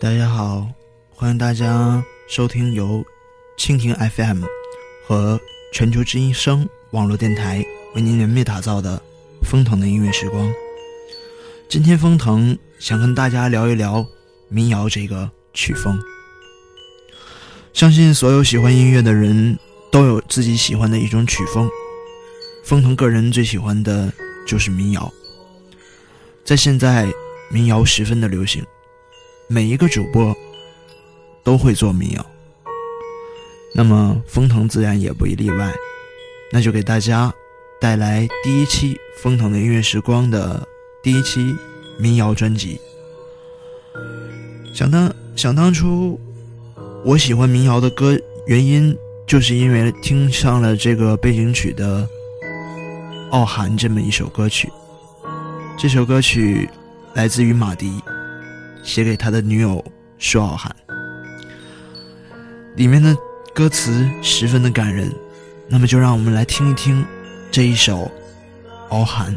[0.00, 0.64] 大家好，
[1.10, 3.04] 欢迎大家收听由
[3.58, 4.44] 蜻蜓 FM
[5.04, 5.40] 和
[5.72, 7.66] 全球之音声网络电台
[7.96, 9.02] 为您联袂打造的
[9.42, 10.48] 风腾的音乐时光。
[11.68, 14.06] 今天风腾想跟大家聊一聊
[14.48, 16.00] 民谣这个曲风。
[17.72, 19.58] 相信所有喜欢音乐的人
[19.90, 21.68] 都有自己喜欢的一种曲风，
[22.64, 24.12] 风腾个人最喜欢的
[24.46, 25.12] 就是民谣。
[26.44, 27.12] 在现在，
[27.50, 28.64] 民谣十分的流行。
[29.50, 30.36] 每一个主播
[31.42, 32.26] 都会做民谣，
[33.74, 35.72] 那么封腾自然也不例外。
[36.52, 37.32] 那就给大家
[37.80, 40.66] 带来第一期封腾的音乐时光的
[41.02, 41.56] 第一期
[41.98, 42.78] 民谣专辑。
[44.74, 46.20] 想当想当初，
[47.02, 48.94] 我喜欢民谣的歌，原因
[49.26, 52.02] 就是因为听上了这个背景曲的
[53.30, 54.70] 《傲寒》这么一首歌曲。
[55.78, 56.68] 这首歌曲
[57.14, 57.90] 来自于马迪。
[58.88, 59.84] 写给他的女友
[60.16, 60.74] 舒傲寒，
[62.74, 63.14] 里面的
[63.54, 65.12] 歌词十分的感人，
[65.68, 67.04] 那么就让我们来听一听
[67.50, 68.04] 这一首
[68.88, 69.36] 《傲寒》。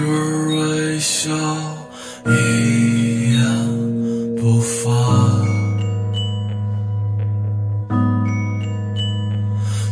[0.00, 0.06] 你只
[0.48, 1.30] 微笑
[2.24, 3.44] 一言
[4.36, 4.90] 不发。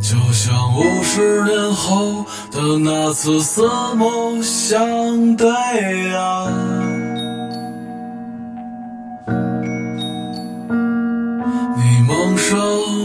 [0.01, 5.47] 就像五十年后的那次四目相对
[6.15, 6.51] 啊，
[11.77, 12.59] 你蒙上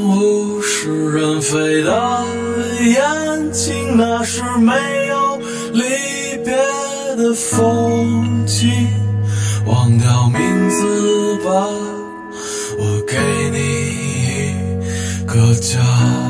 [0.08, 2.26] 物是人非的
[2.86, 4.72] 眼睛，那是没
[7.24, 8.70] 的风景。
[9.66, 11.66] 忘掉名字吧，
[12.78, 13.16] 我给
[13.50, 13.58] 你
[14.28, 16.23] 一个家。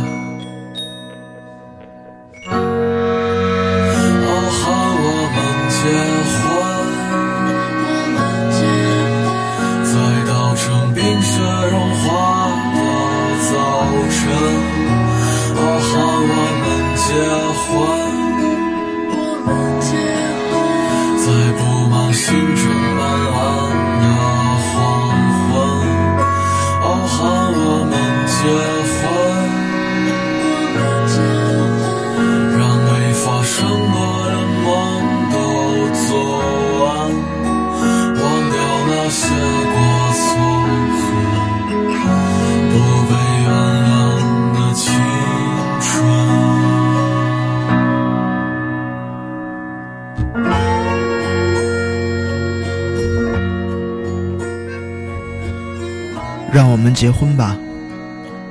[56.53, 57.57] 让我们结婚吧，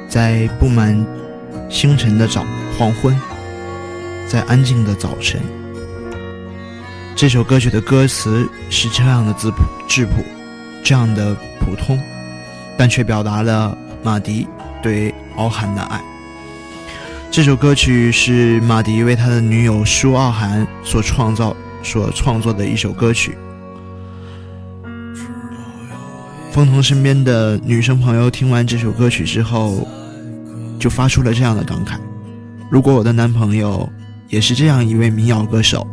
[0.08, 1.06] 在布满
[1.70, 2.44] 星辰的早
[2.76, 3.16] 黄昏，
[4.26, 5.40] 在安静的早晨。
[7.14, 10.14] 这首歌曲的歌词是这样的质朴，质朴，
[10.82, 11.96] 这样的普通，
[12.76, 14.48] 但却表达了马迪
[14.82, 16.00] 对敖寒的爱。
[17.30, 23.38] 这首歌曲是马迪为他的女友舒傲寒所创造、所创作的一首歌曲。
[26.52, 29.88] 风腾身边的女生朋友听完这首歌曲之后，
[30.78, 31.94] 就发出了这样的感慨：
[32.70, 33.88] 如果我的男朋友
[34.28, 35.86] 也是这样一位民谣歌手，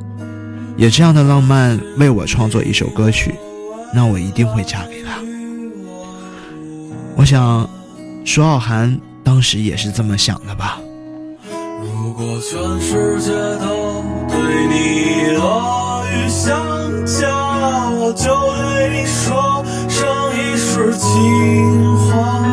[0.76, 3.34] 也这样的浪漫为我创作一首歌曲，
[3.94, 5.12] 那我一定会嫁给他。
[7.16, 7.70] 我想，
[8.26, 10.82] 舒傲寒当时也是这么想的吧。
[11.82, 17.30] 如果全世界都对你落雨相加，
[17.92, 19.58] 我就对你说。
[20.80, 22.49] 是情话，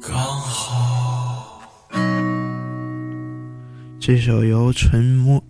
[0.00, 1.62] 刚好。
[3.98, 5.42] 这首由纯木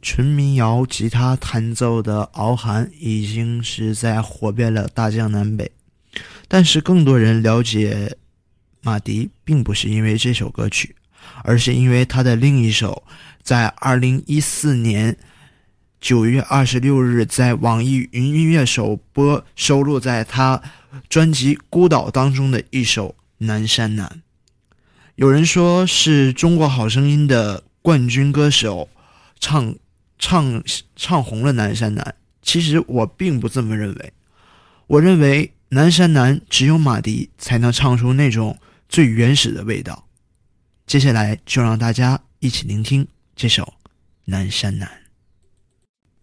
[0.00, 5.70] 纯民谣吉他弹奏的《敖寒》已经是在火遍了大江南北，
[6.46, 8.16] 但是更多人了解
[8.80, 10.94] 马迪，并不是因为这首歌曲，
[11.42, 13.02] 而是因为他的另一首，
[13.42, 15.16] 在二零一四年
[16.04, 20.60] 九月二十六日在网易云音乐首播收录在他
[21.08, 23.08] 专辑《孤岛》当中的一首
[23.38, 24.22] 《南山南》。
[25.14, 28.90] 有人说是中国好声音的冠军歌手，
[29.40, 29.74] 唱
[30.18, 30.62] 唱
[30.94, 32.14] 唱红了南山南。
[32.42, 34.12] 其实我并不这么认为，
[34.88, 38.58] 我认为南山南只有马迪才能唱出那种
[38.90, 40.06] 最原始的味道。
[40.86, 43.62] 接下来就让大家一起聆听这首
[44.26, 44.86] 《南山南》。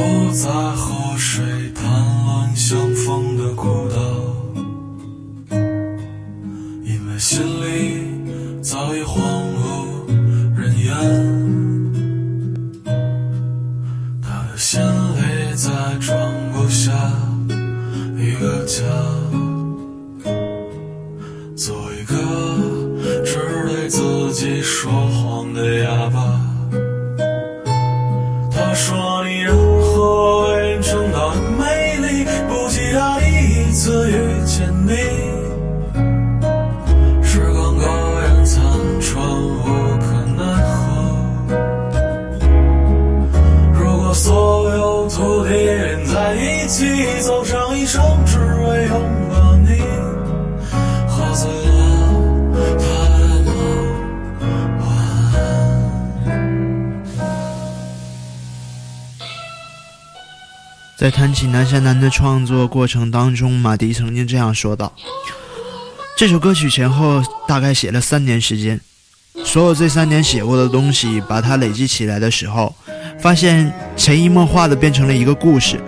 [0.00, 1.84] 不再和谁谈
[2.24, 2.56] 论
[47.20, 48.98] 走上一生，只为拥
[49.28, 49.78] 抱你，
[51.06, 53.52] 喝醉了他的梦，
[54.80, 54.88] 晚
[55.34, 55.38] 安。
[60.96, 64.90] 在谈起南山南的创作过程当中，马迪曾经这样说道
[66.16, 68.80] ：“这首歌曲前后大概写了三年时间，
[69.44, 72.74] 所有这三年写过的东西，把它累积起来的时候，
[73.20, 75.78] 发现潜移默化的变成了一个故事。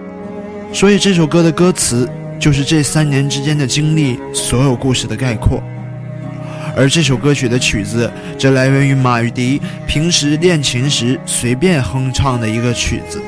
[0.72, 2.08] 所以这首歌的歌词
[2.40, 5.62] 就是这三年之间的经历，所有故事的概括。
[6.74, 13.20] 而这首歌曲的曲子，则来源于马玉迪平时练琴时随便哼唱的一个曲子。”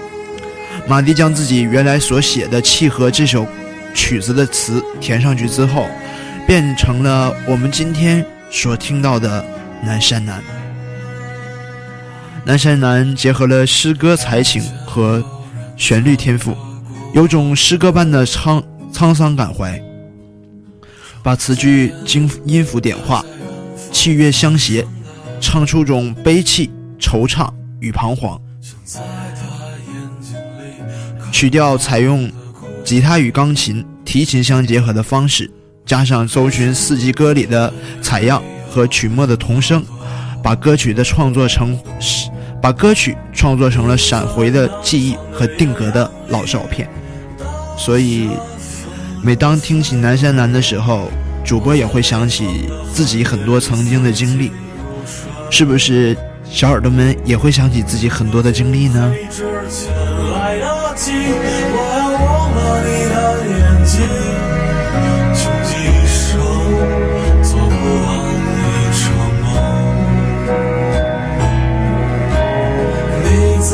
[0.88, 3.46] 马迪将自己原来所写的契合这首
[3.94, 5.86] 曲子的词填上去之后，
[6.46, 9.42] 变成了我们今天所听到的
[9.86, 10.38] 《南山南》。
[12.44, 15.22] 《南山南》结合了诗歌才情和
[15.76, 16.54] 旋律天赋，
[17.14, 18.60] 有种诗歌般的沧
[18.92, 19.80] 沧桑感怀，
[21.22, 23.24] 把词句经音符点化，
[23.92, 24.84] 器乐相携，
[25.40, 28.40] 唱出种悲戚、惆怅与彷徨。
[31.30, 32.28] 曲调采用
[32.82, 35.48] 吉他与钢琴、提琴相结合的方式，
[35.86, 39.84] 加上搜寻四季歌里的采样和曲末的童声，
[40.42, 41.78] 把歌曲的创作成，
[42.60, 46.90] 把歌曲创作成了闪回的记忆和定格的老照片。
[47.76, 48.30] 所以，
[49.22, 51.10] 每当听起《南山南》的时候，
[51.44, 54.50] 主播也会想起自己很多曾经的经历，
[55.50, 56.16] 是不是？
[56.50, 59.12] 小耳朵们也会想起自己很多的经历呢？
[60.32, 63.14] 来得及，我要忘了你的
[63.48, 63.52] 眼
[63.84, 63.92] 睛，
[65.34, 66.22] 穷极一生
[67.42, 67.72] 做不
[68.04, 68.06] 完
[68.68, 69.02] 一场
[69.42, 69.44] 梦。
[73.24, 73.26] 你
[73.64, 73.72] 在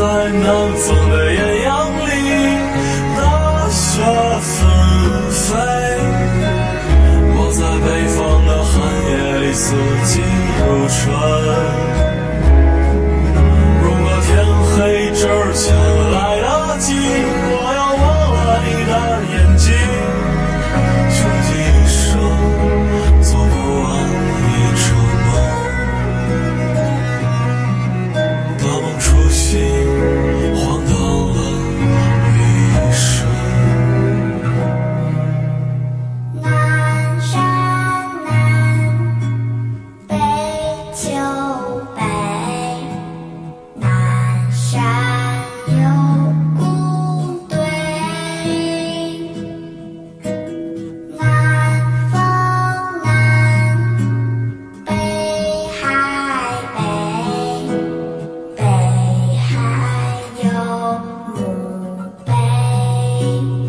[63.21, 63.60] 南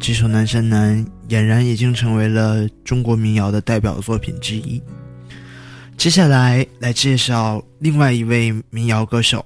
[0.00, 4.82] 这首《南山南》俨然已经成为了中国民谣的代表作品之一。
[5.98, 9.44] 接下来来介绍另外一位民谣歌手，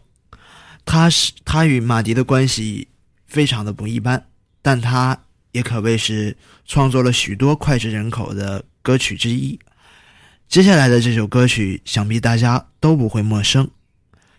[0.84, 2.86] 他是他与马迪的关系
[3.26, 4.24] 非常的不一般，
[4.62, 5.18] 但他
[5.50, 9.58] 也可谓是创作了许多脍炙人口的歌曲之一。
[10.48, 13.68] 接下来的这首歌曲，想必大家都不会陌生，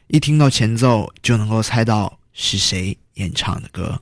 [0.07, 4.01] 一听到前奏就能够猜到是谁演唱的歌。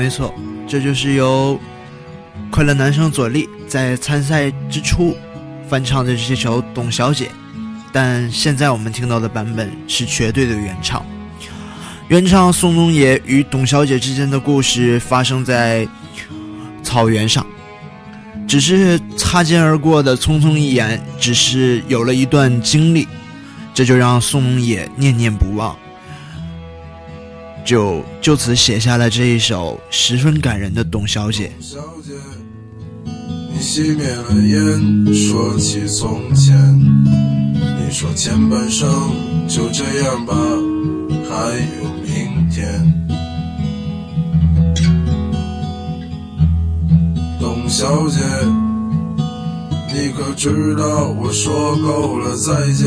[0.00, 0.34] 没错，
[0.66, 1.60] 这就是由
[2.50, 5.14] 快乐男生左立在参赛之初
[5.68, 7.26] 翻唱的这首《董小姐》，
[7.92, 11.04] 但现在我们听到的版本是绝对的原唱。
[12.08, 15.86] 原唱宋冬野与董小姐之间的故事发生在
[16.82, 17.44] 草原上，
[18.48, 23.06] 只是擦肩而过的匆匆一眼，只是有了一段经历，
[23.74, 25.76] 这就让宋冬野念念不忘。
[27.64, 31.52] 就就此写下了这一首十分感人的《董小姐》。
[31.64, 32.12] 小姐，
[33.52, 36.56] 你熄灭了烟，说起从前。
[37.54, 38.88] 你说前半生
[39.48, 40.34] 就这样吧，
[41.28, 42.94] 还有明天。
[47.40, 48.20] 董小姐，
[49.92, 52.86] 你可知道我说够了再见？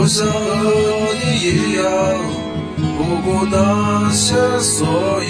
[0.00, 0.30] 我想和
[1.20, 1.82] 你一样，
[2.96, 4.86] 不顾那些所
[5.24, 5.26] 以，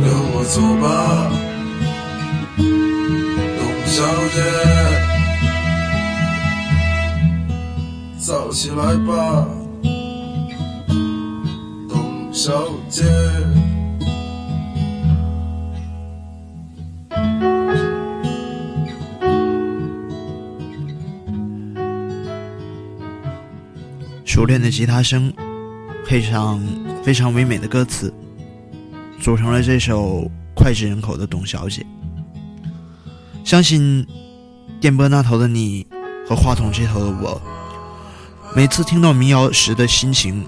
[0.00, 0.86] 跟我走吧，
[3.58, 3.96] 董小
[4.32, 4.38] 姐。
[8.20, 9.48] 早起来吧，
[11.88, 12.52] 董小
[12.88, 13.02] 姐。
[24.34, 25.32] 熟练的吉他声，
[26.04, 26.60] 配上
[27.04, 28.12] 非常唯美的歌词，
[29.20, 31.82] 组成了这首脍炙人口的《董小姐》。
[33.44, 34.04] 相信
[34.80, 35.86] 电波那头的你
[36.28, 37.40] 和话筒这头的我，
[38.56, 40.44] 每次听到民谣时的心情，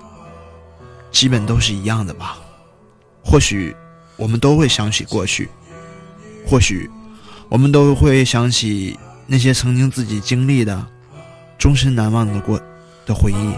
[1.13, 2.39] 基本都是一样的吧。
[3.25, 3.73] 或许
[4.17, 5.49] 我们都会想起过去，
[6.45, 6.91] 或许
[7.49, 10.85] 我们都会想起那些曾经自己经历的、
[11.57, 12.61] 终身难忘的过
[13.07, 13.55] 的回忆。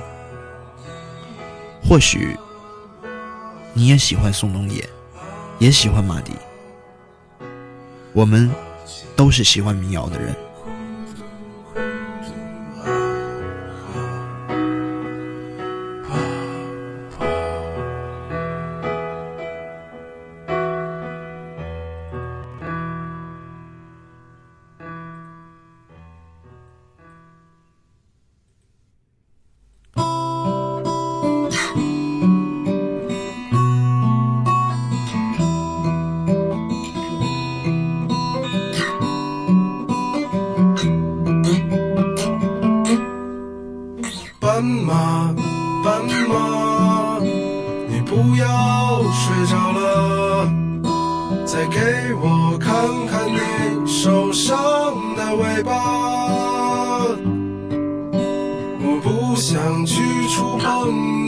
[1.89, 2.37] 或许
[3.73, 4.87] 你也喜欢宋冬野，
[5.59, 6.33] 也喜欢马迪，
[8.13, 8.51] 我们
[9.17, 10.37] 都是喜欢民谣的人。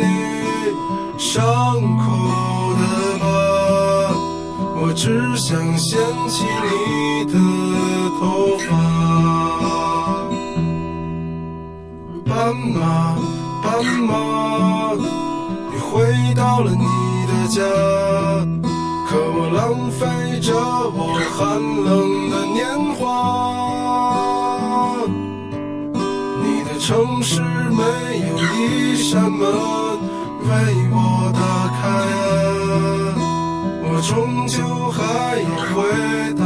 [0.01, 0.05] 你
[1.19, 1.37] 伤
[1.99, 2.05] 口
[2.79, 2.83] 的
[3.21, 3.25] 疤，
[4.81, 5.05] 我只
[5.37, 5.89] 想掀
[6.29, 6.67] 起你
[7.33, 7.35] 的
[8.19, 8.21] 头
[8.67, 8.69] 发。
[12.27, 12.81] 斑马，
[13.63, 13.69] 斑
[14.09, 14.11] 马，
[15.71, 15.89] 你回
[16.35, 16.87] 到了你
[17.27, 17.59] 的家，
[19.09, 19.59] 可我浪
[19.91, 20.01] 费
[20.41, 20.99] 着我
[21.37, 21.39] 寒
[21.85, 21.89] 冷
[22.31, 22.59] 的年
[22.95, 22.99] 华。
[26.43, 26.89] 你的城
[27.23, 27.83] 市没
[28.29, 29.41] 有一扇门
[30.43, 30.49] 为
[30.91, 31.41] 我打
[31.77, 31.81] 开，
[33.83, 35.01] 我终究还
[35.73, 35.75] 回
[36.35, 36.45] 到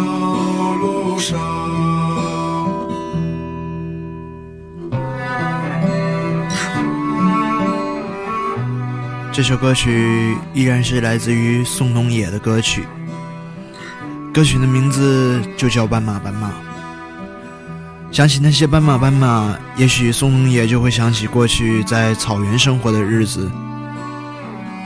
[0.75, 1.39] 路上。
[9.33, 12.85] 这首歌曲依然是来自于宋冬野的歌曲，
[14.33, 16.53] 歌曲的名字就叫斑马斑马。
[18.13, 23.51] 想起那些斑马斑马，也许宋冬野就会想起过去在草原生活的日子。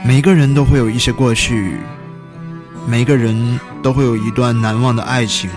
[0.05, 1.77] 每个人都会有一些过去，
[2.87, 5.49] 每个人都会有一段难忘的爱情，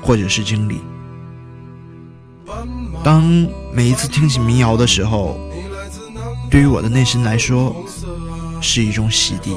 [0.00, 0.80] 或者是经历。
[3.02, 3.22] 当
[3.72, 5.38] 每一次听起民谣的时候，
[6.50, 7.74] 对于我的内心来说，
[8.60, 9.50] 是一种洗涤。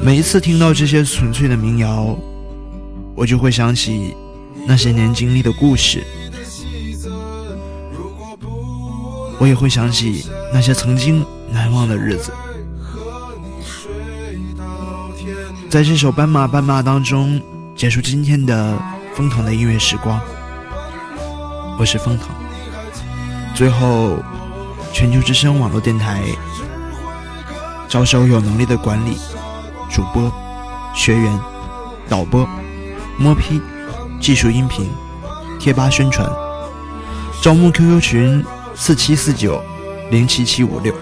[0.00, 2.16] 每一次听到这些纯粹的民谣，
[3.16, 4.14] 我就会想起
[4.66, 6.04] 那些年经历的故事，
[9.38, 12.32] 我也会想起那些曾经难忘的日子。
[15.70, 17.40] 在这首《斑马斑马》当中，
[17.76, 18.76] 结束今天的
[19.14, 20.20] 风腾的音乐时光。
[21.78, 22.28] 我是风腾。
[23.54, 24.16] 最后，
[24.92, 26.22] 全球之声网络电台
[27.88, 29.16] 招收有能力的管理、
[29.90, 30.32] 主播、
[30.94, 31.40] 学员、
[32.08, 32.48] 导播、
[33.16, 33.60] 摸批、
[34.20, 34.90] 技术音频、
[35.60, 36.28] 贴吧宣传，
[37.42, 38.44] 招募 QQ 群
[38.78, 39.60] 四七四九
[40.10, 40.94] 零七七五六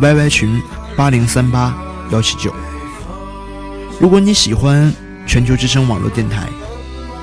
[0.00, 0.60] ，YY 群
[0.96, 1.72] 八零三八
[2.10, 2.52] 幺七九。
[4.00, 4.92] 如果你喜欢
[5.24, 6.48] 全球之声网络电台，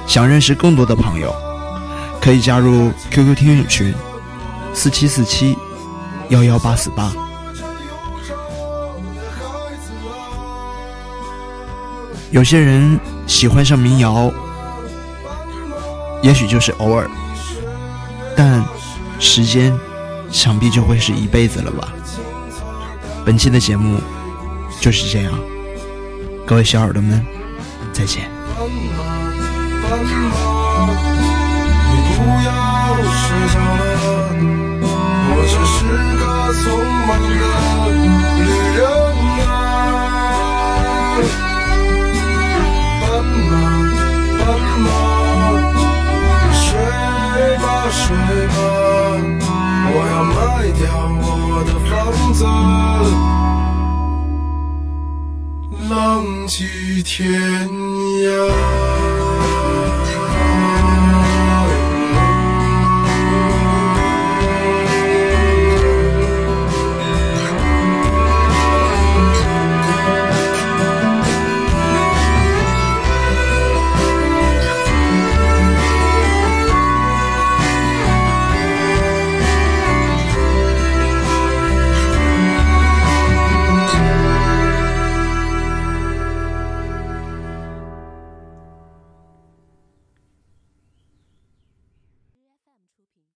[0.08, 1.36] 想认识更多的朋友，
[2.22, 3.94] 可以加入 QQ 听友群
[4.74, 5.58] 四七四七
[6.30, 7.12] 幺幺八四八。
[12.32, 14.32] 有些人喜欢上民谣，
[16.22, 17.10] 也许就是偶尔，
[18.36, 18.64] 但
[19.20, 19.74] 时间
[20.32, 21.94] 想必就会是一辈子了吧。
[23.26, 24.00] 本期的节目
[24.80, 25.34] 就是这样，
[26.46, 27.26] 各位小耳朵们，
[27.92, 28.30] 再见。
[47.98, 48.95] 睡，吧，
[50.80, 50.86] 掉
[51.22, 51.94] 我的房
[52.34, 52.44] 子。
[55.90, 58.65] 浪迹天涯。